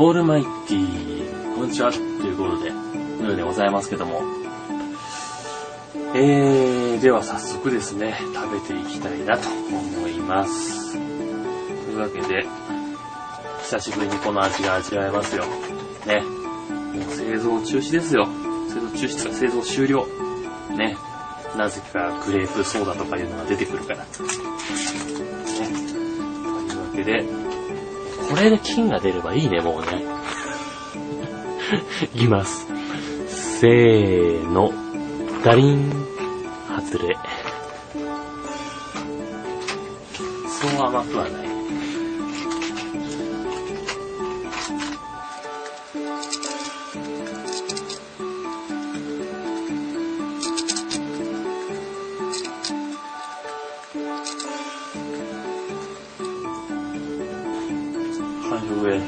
[0.00, 4.22] オールマイティー、こんにちは、ということで、のようでございますけども。
[6.14, 10.92] えー、では早速ですね、食べていきたいなと思います。
[10.92, 12.46] というわけで、
[13.62, 15.44] 久しぶりにこの味が味わえますよ。
[16.06, 16.20] ね。
[16.20, 18.28] もう製造中止ですよ。
[18.68, 20.06] 製造中止とか製造終了。
[20.76, 20.96] ね。
[21.56, 24.04] なぜかグレープソーダとかいうのが出てくるから。
[24.04, 24.06] ね。
[24.14, 24.22] と
[26.72, 27.47] いうわけで、
[28.28, 30.04] これで金が出ればいいね、もうね。
[32.14, 32.66] いきます。
[33.60, 34.72] せーの。
[35.44, 35.90] ダリン。
[36.68, 37.16] 外れ。
[40.48, 41.47] そう甘くはない。
[58.50, 58.94] はい、上。
[58.94, 59.00] や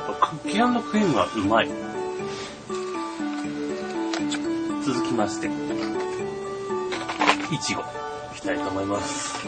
[0.00, 1.68] っぱクッキークリームはうまい。
[4.84, 5.46] 続きまして、
[7.54, 7.84] いちご、い
[8.34, 9.46] きたいと思います。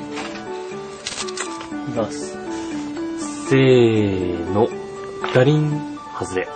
[1.88, 2.36] いきます。
[3.48, 4.68] せーの、
[5.34, 6.48] ダリン、外れ。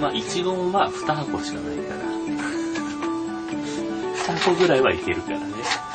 [0.00, 2.00] まあ、いちごもまあ、2箱しかないから。
[4.34, 5.85] 2箱ぐらいはいけるからね。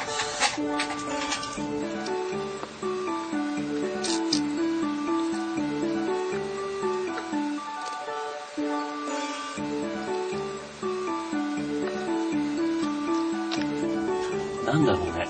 [14.72, 15.28] なんだろうね。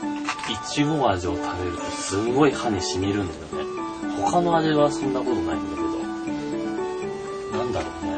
[0.50, 3.72] いちご味を食べるとすんごい歯に染みるんだよね。
[4.22, 5.90] 他の味はそんなことないんだけど。
[7.58, 8.12] なんだろうね。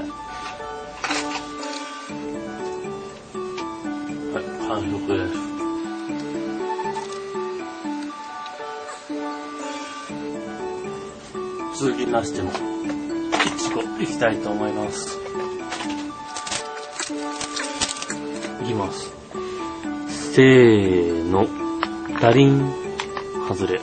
[4.33, 5.29] はい、完食で
[11.77, 11.83] す。
[11.85, 12.53] 続きましても、い
[13.57, 15.17] ちごいきたいと思います。
[18.61, 19.22] いきます。
[20.33, 21.45] せーの、
[22.19, 22.73] ダリン、
[23.47, 23.79] 外れ。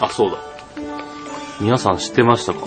[0.00, 0.38] あ、そうだ。
[1.60, 2.60] 皆さん知ってましたか？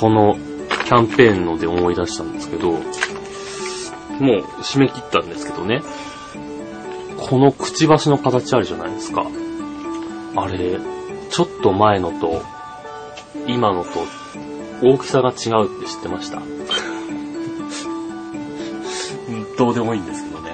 [0.00, 2.80] このキャンペーンので思い出したんですけど、もう
[4.62, 5.82] 締め切ったんですけどね。
[7.30, 9.24] このくちばしの形あるじゃないですか。
[10.34, 10.80] あれ、
[11.30, 12.42] ちょっと前のと、
[13.46, 13.90] 今のと、
[14.82, 16.38] 大きさが違うって知ってました？
[19.28, 20.47] うんどうでもいいんですけどね。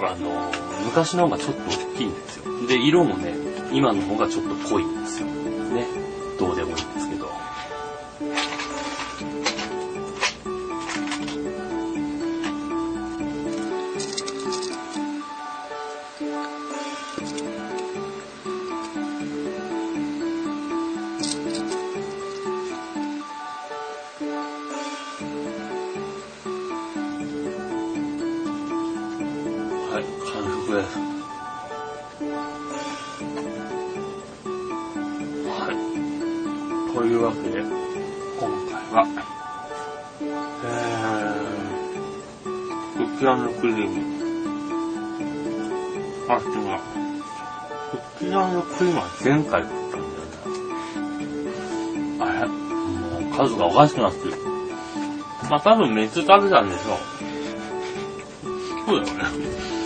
[0.00, 0.52] あの、
[0.84, 2.66] 昔の方がちょっと大きいんですよ。
[2.68, 3.34] で、色もね、
[3.72, 5.26] 今の方がちょっと濃いんですよ。
[5.26, 6.03] ね。
[29.94, 30.10] はい、完
[30.66, 30.98] 食です。
[35.46, 35.72] はい。
[36.92, 39.06] というわけで、今回は、
[40.64, 42.50] えー、
[42.96, 43.94] クッキーのクリーム。
[46.28, 46.42] あ、違う。
[47.92, 50.24] クッキーのクリームは前回食ったんだよ
[51.38, 52.18] ね。
[52.18, 52.48] あれ？
[52.48, 54.34] もう数がおかしくなってる。
[55.48, 56.98] まあ多分3つ食べたんでしょう。
[58.86, 59.83] そうだよね。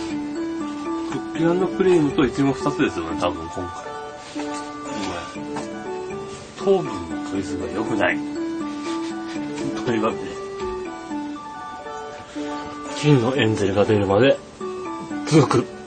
[1.09, 3.65] クッキークリームとイチゴ2つですよね、多分今回。
[6.57, 8.17] 糖分の取りすぎが良くない。
[9.85, 10.25] というわけで、
[12.97, 14.37] 金のエンゼルが出るまで
[15.25, 15.78] 続く。